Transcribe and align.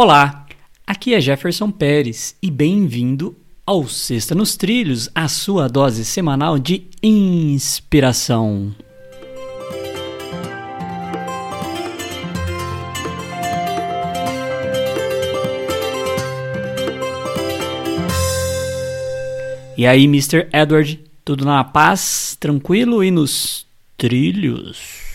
Olá, 0.00 0.46
aqui 0.86 1.12
é 1.12 1.20
Jefferson 1.20 1.72
Pérez 1.72 2.36
e 2.40 2.52
bem-vindo 2.52 3.36
ao 3.66 3.88
Sexta 3.88 4.32
nos 4.32 4.54
Trilhos, 4.54 5.10
a 5.12 5.26
sua 5.26 5.68
dose 5.68 6.04
semanal 6.04 6.56
de 6.56 6.86
inspiração. 7.02 8.72
E 19.76 19.84
aí, 19.84 20.04
Mr. 20.04 20.48
Edward, 20.52 21.00
tudo 21.24 21.44
na 21.44 21.64
paz, 21.64 22.36
tranquilo 22.38 23.02
e 23.02 23.10
nos 23.10 23.66
trilhos? 23.96 25.07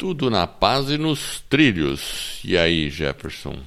Tudo 0.00 0.30
na 0.30 0.46
paz 0.46 0.88
e 0.88 0.96
nos 0.96 1.44
trilhos. 1.50 2.40
E 2.42 2.56
aí, 2.56 2.88
Jefferson? 2.88 3.58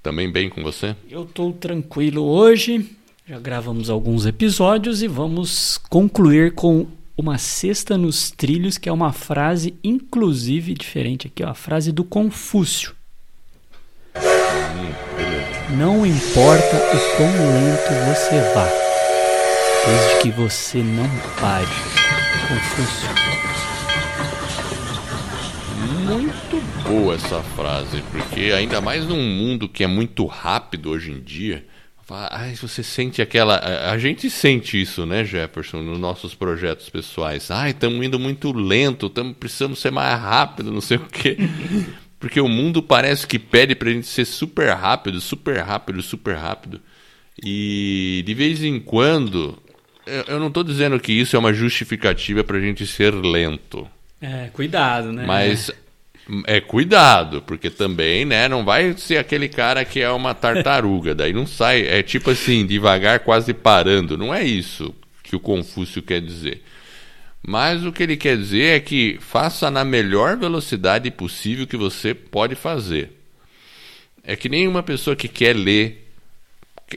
Também 0.00 0.30
bem 0.30 0.48
com 0.48 0.62
você? 0.62 0.94
Eu 1.10 1.24
estou 1.24 1.52
tranquilo 1.52 2.22
hoje. 2.22 2.96
Já 3.28 3.36
gravamos 3.40 3.90
alguns 3.90 4.24
episódios 4.24 5.02
e 5.02 5.08
vamos 5.08 5.78
concluir 5.90 6.52
com 6.54 6.86
uma 7.16 7.38
cesta 7.38 7.98
nos 7.98 8.30
trilhos, 8.30 8.78
que 8.78 8.88
é 8.88 8.92
uma 8.92 9.12
frase 9.12 9.74
inclusive 9.82 10.74
diferente 10.74 11.26
aqui, 11.26 11.42
ó, 11.42 11.48
a 11.48 11.54
frase 11.54 11.90
do 11.90 12.04
Confúcio. 12.04 12.94
Não 15.76 16.06
importa 16.06 16.76
o 16.76 17.16
quão 17.16 17.32
lento 17.32 18.14
você 18.14 18.40
vá, 18.54 18.68
desde 19.86 20.22
que 20.22 20.30
você 20.30 20.78
não 20.78 21.08
pare. 21.40 21.66
Confúcio. 22.46 23.55
Muito 25.86 26.60
boa 26.82 27.14
essa 27.14 27.42
frase, 27.42 28.02
porque 28.10 28.52
ainda 28.52 28.80
mais 28.80 29.06
num 29.06 29.22
mundo 29.22 29.68
que 29.68 29.84
é 29.84 29.86
muito 29.86 30.26
rápido 30.26 30.90
hoje 30.90 31.12
em 31.12 31.20
dia. 31.20 31.64
Ai, 32.08 32.54
você 32.54 32.82
sente 32.82 33.20
aquela. 33.20 33.58
A 33.90 33.98
gente 33.98 34.30
sente 34.30 34.80
isso, 34.80 35.04
né, 35.04 35.24
Jefferson, 35.24 35.82
nos 35.82 35.98
nossos 35.98 36.34
projetos 36.34 36.88
pessoais. 36.88 37.50
Ai, 37.50 37.70
estamos 37.70 38.04
indo 38.04 38.18
muito 38.18 38.52
lento, 38.52 39.08
tamo, 39.08 39.34
precisamos 39.34 39.80
ser 39.80 39.90
mais 39.90 40.20
rápido, 40.20 40.70
não 40.70 40.80
sei 40.80 40.98
o 40.98 41.06
quê. 41.06 41.36
Porque 42.18 42.40
o 42.40 42.48
mundo 42.48 42.82
parece 42.82 43.26
que 43.26 43.38
pede 43.38 43.74
pra 43.74 43.90
gente 43.90 44.06
ser 44.06 44.24
super 44.24 44.72
rápido, 44.72 45.20
super 45.20 45.58
rápido, 45.58 46.00
super 46.00 46.36
rápido. 46.36 46.80
E 47.44 48.22
de 48.24 48.34
vez 48.34 48.62
em 48.62 48.80
quando, 48.80 49.58
eu 50.26 50.40
não 50.40 50.48
estou 50.48 50.64
dizendo 50.64 50.98
que 50.98 51.12
isso 51.12 51.36
é 51.36 51.38
uma 51.38 51.52
justificativa 51.52 52.42
pra 52.42 52.60
gente 52.60 52.86
ser 52.86 53.12
lento. 53.14 53.86
É, 54.20 54.48
cuidado, 54.52 55.12
né? 55.12 55.24
Mas 55.26 55.70
é 56.46 56.60
cuidado, 56.60 57.42
porque 57.42 57.70
também, 57.70 58.24
né, 58.24 58.48
não 58.48 58.64
vai 58.64 58.96
ser 58.96 59.18
aquele 59.18 59.48
cara 59.48 59.84
que 59.84 60.00
é 60.00 60.10
uma 60.10 60.34
tartaruga, 60.34 61.14
daí 61.14 61.32
não 61.32 61.46
sai, 61.46 61.86
é 61.86 62.02
tipo 62.02 62.30
assim, 62.30 62.66
devagar 62.66 63.20
quase 63.20 63.54
parando, 63.54 64.18
não 64.18 64.34
é 64.34 64.44
isso 64.44 64.94
que 65.22 65.36
o 65.36 65.40
Confúcio 65.40 66.02
quer 66.02 66.20
dizer. 66.20 66.62
Mas 67.46 67.84
o 67.84 67.92
que 67.92 68.02
ele 68.02 68.16
quer 68.16 68.36
dizer 68.36 68.76
é 68.76 68.80
que 68.80 69.18
faça 69.20 69.70
na 69.70 69.84
melhor 69.84 70.36
velocidade 70.36 71.10
possível 71.12 71.66
que 71.66 71.76
você 71.76 72.12
pode 72.12 72.56
fazer. 72.56 73.12
É 74.24 74.34
que 74.34 74.48
nem 74.48 74.66
uma 74.66 74.82
pessoa 74.82 75.14
que 75.14 75.28
quer 75.28 75.54
ler. 75.54 76.12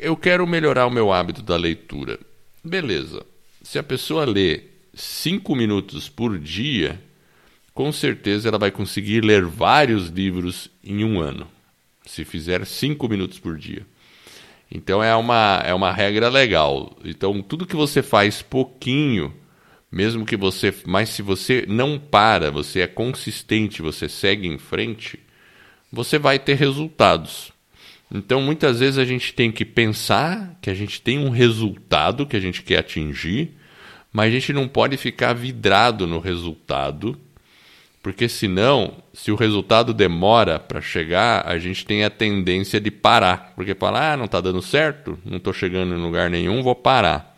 Eu 0.02 0.18
quero 0.18 0.48
melhorar 0.48 0.88
o 0.88 0.92
meu 0.92 1.14
hábito 1.14 1.44
da 1.44 1.56
leitura. 1.56 2.20
Beleza. 2.64 3.24
Se 3.62 3.78
a 3.78 3.84
pessoa 3.84 4.26
lê 4.26 4.64
cinco 4.92 5.56
minutos 5.56 6.10
por 6.10 6.40
dia, 6.40 7.00
com 7.74 7.92
certeza 7.92 8.50
ela 8.50 8.58
vai 8.58 8.72
conseguir 8.72 9.22
ler 9.22 9.46
vários 9.46 10.08
livros 10.08 10.70
em 10.84 11.04
um 11.04 11.20
ano. 11.20 11.48
Se 12.06 12.26
fizer 12.26 12.66
cinco 12.66 13.08
minutos 13.08 13.40
por 13.40 13.58
dia. 13.58 13.86
Então 14.72 15.04
é 15.04 15.16
uma, 15.16 15.62
é 15.66 15.74
uma 15.74 15.92
regra 15.92 16.30
legal. 16.30 16.98
Então 17.04 17.42
tudo 17.42 17.66
que 17.66 17.76
você 17.76 18.02
faz 18.02 18.42
pouquinho 18.42 19.34
mesmo 19.92 20.26
que 20.26 20.38
você, 20.38 20.74
mas 20.86 21.10
se 21.10 21.22
você 21.22 21.66
não 21.68 21.98
para, 21.98 22.52
você 22.52 22.82
é 22.82 22.88
consistente, 22.88 23.82
você 23.82 24.08
segue 24.08 24.48
em 24.48 24.58
frente, 24.58 25.20
você 25.92 26.20
vai 26.20 26.38
ter 26.38 26.56
resultados. 26.56 27.52
Então, 28.12 28.42
muitas 28.42 28.80
vezes 28.80 28.98
a 28.98 29.06
gente 29.06 29.34
tem 29.34 29.52
que 29.52 29.66
pensar 29.66 30.58
que 30.62 30.70
a 30.70 30.74
gente 30.74 31.02
tem 31.02 31.20
um 31.20 31.30
resultado 31.30 32.26
que 32.26 32.36
a 32.36 32.40
gente 32.40 32.62
quer 32.64 32.80
atingir, 32.80 33.56
mas 34.12 34.30
a 34.30 34.32
gente 34.32 34.54
não 34.54 34.68
pode 34.68 34.98
ficar 34.98 35.34
vidrado 35.34 36.08
no 36.08 36.20
resultado, 36.20 37.20
porque 38.02 38.30
senão, 38.30 38.94
se 39.14 39.32
o 39.32 39.36
resultado 39.36 39.94
demora 39.94 40.58
para 40.58 40.80
chegar, 40.80 41.46
a 41.46 41.58
gente 41.58 41.86
tem 41.86 42.04
a 42.04 42.10
tendência 42.10 42.80
de 42.80 42.90
parar, 42.90 43.54
porque 43.56 43.76
falar, 43.76 44.14
ah, 44.14 44.18
não 44.18 44.26
está 44.26 44.40
dando 44.40 44.62
certo, 44.62 45.20
não 45.26 45.38
estou 45.38 45.52
chegando 45.52 45.94
em 45.94 46.02
lugar 46.02 46.30
nenhum, 46.30 46.64
vou 46.64 46.76
parar. 46.76 47.38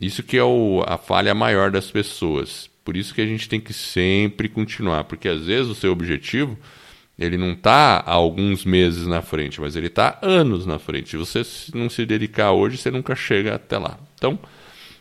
Isso 0.00 0.22
que 0.22 0.36
é 0.36 0.44
o, 0.44 0.84
a 0.86 0.98
falha 0.98 1.34
maior 1.34 1.70
das 1.70 1.90
pessoas. 1.90 2.70
Por 2.84 2.96
isso 2.96 3.14
que 3.14 3.20
a 3.20 3.26
gente 3.26 3.48
tem 3.48 3.60
que 3.60 3.72
sempre 3.72 4.48
continuar, 4.48 5.04
porque 5.04 5.28
às 5.28 5.46
vezes 5.46 5.70
o 5.70 5.74
seu 5.74 5.90
objetivo 5.92 6.58
ele 7.18 7.36
não 7.36 7.52
está 7.52 8.02
alguns 8.06 8.64
meses 8.64 9.06
na 9.06 9.20
frente, 9.20 9.60
mas 9.60 9.74
ele 9.74 9.88
está 9.88 10.18
anos 10.22 10.64
na 10.64 10.78
frente. 10.78 11.10
Se 11.10 11.16
você 11.16 11.42
não 11.74 11.90
se 11.90 12.06
dedicar 12.06 12.52
hoje, 12.52 12.76
você 12.76 12.92
nunca 12.92 13.16
chega 13.16 13.56
até 13.56 13.76
lá. 13.76 13.98
Então, 14.14 14.38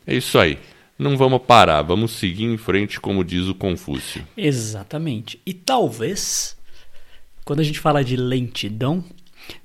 é 0.05 0.15
isso 0.15 0.39
aí. 0.39 0.57
Não 0.97 1.15
vamos 1.15 1.41
parar, 1.43 1.81
vamos 1.83 2.11
seguir 2.11 2.45
em 2.45 2.57
frente, 2.57 2.99
como 2.99 3.23
diz 3.23 3.47
o 3.47 3.53
Confúcio. 3.53 4.25
Exatamente. 4.35 5.39
E 5.45 5.53
talvez, 5.53 6.57
quando 7.45 7.59
a 7.59 7.63
gente 7.63 7.79
fala 7.79 8.03
de 8.03 8.15
lentidão, 8.15 9.03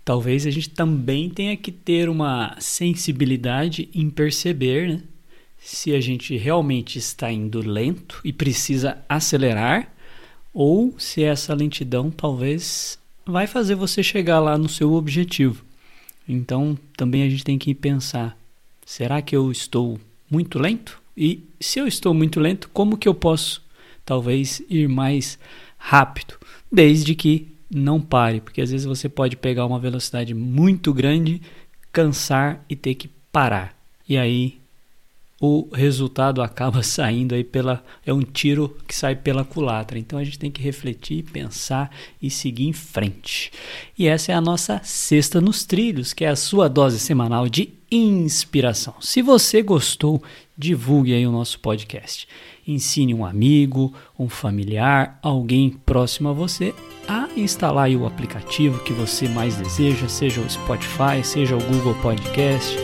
talvez 0.04 0.46
a 0.46 0.50
gente 0.50 0.68
também 0.70 1.30
tenha 1.30 1.56
que 1.56 1.72
ter 1.72 2.08
uma 2.08 2.54
sensibilidade 2.60 3.88
em 3.94 4.10
perceber, 4.10 4.88
né? 4.88 5.02
se 5.58 5.94
a 5.94 6.00
gente 6.00 6.36
realmente 6.36 6.98
está 6.98 7.30
indo 7.30 7.60
lento 7.60 8.20
e 8.24 8.32
precisa 8.32 8.98
acelerar, 9.08 9.88
ou 10.52 10.94
se 10.98 11.22
essa 11.22 11.54
lentidão 11.54 12.10
talvez 12.10 12.98
vai 13.24 13.46
fazer 13.46 13.74
você 13.74 14.02
chegar 14.02 14.40
lá 14.40 14.58
no 14.58 14.68
seu 14.68 14.92
objetivo. 14.92 15.64
Então 16.28 16.76
também 16.96 17.22
a 17.22 17.30
gente 17.30 17.44
tem 17.44 17.58
que 17.58 17.74
pensar: 17.74 18.36
será 18.84 19.22
que 19.22 19.34
eu 19.34 19.50
estou 19.50 19.98
muito 20.30 20.58
lento? 20.58 21.01
E 21.16 21.48
se 21.60 21.78
eu 21.78 21.86
estou 21.86 22.14
muito 22.14 22.40
lento, 22.40 22.70
como 22.72 22.96
que 22.96 23.08
eu 23.08 23.14
posso 23.14 23.62
talvez 24.04 24.62
ir 24.68 24.88
mais 24.88 25.38
rápido? 25.76 26.34
Desde 26.70 27.14
que 27.14 27.48
não 27.70 28.00
pare, 28.00 28.40
porque 28.40 28.60
às 28.60 28.70
vezes 28.70 28.86
você 28.86 29.08
pode 29.08 29.36
pegar 29.36 29.66
uma 29.66 29.78
velocidade 29.78 30.34
muito 30.34 30.92
grande, 30.92 31.40
cansar 31.90 32.64
e 32.68 32.76
ter 32.76 32.94
que 32.94 33.08
parar. 33.30 33.76
E 34.08 34.16
aí 34.16 34.61
o 35.44 35.68
resultado 35.72 36.40
acaba 36.40 36.84
saindo 36.84 37.34
aí 37.34 37.42
pela 37.42 37.82
é 38.06 38.12
um 38.12 38.22
tiro 38.22 38.76
que 38.86 38.94
sai 38.94 39.16
pela 39.16 39.44
culatra. 39.44 39.98
Então 39.98 40.16
a 40.16 40.22
gente 40.22 40.38
tem 40.38 40.52
que 40.52 40.62
refletir, 40.62 41.24
pensar 41.24 41.90
e 42.22 42.30
seguir 42.30 42.68
em 42.68 42.72
frente. 42.72 43.50
E 43.98 44.06
essa 44.06 44.30
é 44.30 44.34
a 44.36 44.40
nossa 44.40 44.80
sexta 44.84 45.40
nos 45.40 45.64
trilhos, 45.64 46.12
que 46.12 46.24
é 46.24 46.28
a 46.28 46.36
sua 46.36 46.68
dose 46.68 47.00
semanal 47.00 47.48
de 47.48 47.72
inspiração. 47.90 48.94
Se 49.00 49.20
você 49.20 49.62
gostou, 49.62 50.22
divulgue 50.56 51.12
aí 51.12 51.26
o 51.26 51.32
nosso 51.32 51.58
podcast. 51.58 52.28
Ensine 52.64 53.12
um 53.12 53.26
amigo, 53.26 53.92
um 54.16 54.28
familiar, 54.28 55.18
alguém 55.20 55.70
próximo 55.70 56.28
a 56.28 56.32
você 56.32 56.72
a 57.08 57.28
instalar 57.36 57.90
o 57.90 58.06
aplicativo 58.06 58.78
que 58.84 58.92
você 58.92 59.28
mais 59.28 59.56
deseja, 59.56 60.08
seja 60.08 60.40
o 60.40 60.48
Spotify, 60.48 61.24
seja 61.24 61.56
o 61.56 61.64
Google 61.64 61.96
Podcast, 61.96 62.76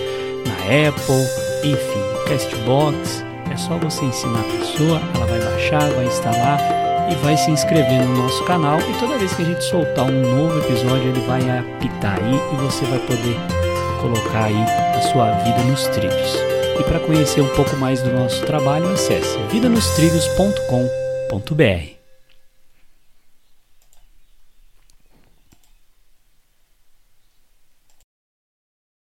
na 0.44 0.88
Apple 0.88 1.48
enfim, 1.64 2.17
Castbox, 2.28 3.24
é 3.50 3.56
só 3.56 3.76
você 3.78 4.04
ensinar 4.04 4.40
a 4.40 4.44
pessoa, 4.44 5.00
ela 5.14 5.26
vai 5.26 5.40
baixar, 5.40 5.90
vai 5.92 6.06
instalar 6.06 6.60
e 7.10 7.14
vai 7.16 7.36
se 7.36 7.50
inscrever 7.50 8.04
no 8.04 8.22
nosso 8.22 8.44
canal 8.44 8.78
e 8.80 8.92
toda 9.00 9.16
vez 9.16 9.34
que 9.34 9.42
a 9.42 9.46
gente 9.46 9.64
soltar 9.64 10.04
um 10.04 10.20
novo 10.20 10.58
episódio 10.58 11.08
ele 11.08 11.20
vai 11.20 11.40
apitar 11.58 12.22
aí 12.22 12.38
e 12.52 12.56
você 12.56 12.84
vai 12.84 12.98
poder 13.00 13.36
colocar 14.00 14.44
aí 14.44 14.62
a 14.96 15.00
sua 15.12 15.32
vida 15.42 15.58
nos 15.64 15.88
trilhos. 15.88 16.38
E 16.78 16.84
para 16.84 17.00
conhecer 17.00 17.40
um 17.40 17.52
pouco 17.54 17.76
mais 17.76 18.00
do 18.02 18.12
nosso 18.12 18.46
trabalho, 18.46 18.92
acesse 18.92 19.36
vidanostrilhos.com.br. 19.50 21.97